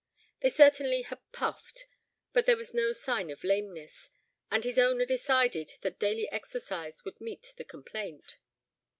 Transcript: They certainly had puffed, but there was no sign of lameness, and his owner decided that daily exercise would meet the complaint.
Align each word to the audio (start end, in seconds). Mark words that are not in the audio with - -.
They 0.41 0.49
certainly 0.49 1.03
had 1.03 1.19
puffed, 1.31 1.85
but 2.33 2.47
there 2.47 2.57
was 2.57 2.73
no 2.73 2.91
sign 2.91 3.29
of 3.29 3.43
lameness, 3.43 4.09
and 4.49 4.63
his 4.63 4.79
owner 4.79 5.05
decided 5.05 5.73
that 5.81 5.99
daily 5.99 6.27
exercise 6.31 7.05
would 7.05 7.21
meet 7.21 7.53
the 7.57 7.63
complaint. 7.65 8.37